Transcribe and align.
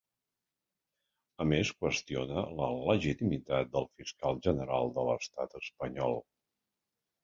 A 1.45 1.47
més 1.51 1.73
qüestiona 1.83 2.45
la 2.61 2.71
legitimitat 2.79 3.73
del 3.79 3.89
fiscal 3.95 4.45
general 4.51 4.95
de 5.01 5.09
l’estat 5.13 5.59
espanyol. 5.65 6.23